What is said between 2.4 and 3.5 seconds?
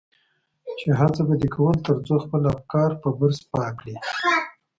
افکار په برس